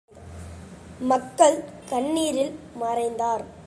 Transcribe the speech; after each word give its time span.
மக்கள் 1.01 1.57
கண்ணீரில் 1.89 2.55
மறைந்தார். 2.79 3.43